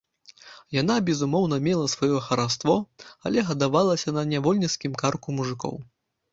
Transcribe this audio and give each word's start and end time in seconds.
Яна, 0.81 0.95
безумоўна, 1.09 1.59
мела 1.67 1.85
сваё 1.95 2.17
хараство, 2.29 2.79
але 3.29 3.45
гадавалася 3.53 4.17
на 4.19 4.27
нявольніцкім 4.33 5.01
карку 5.07 5.29
мужыкоў. 5.41 5.81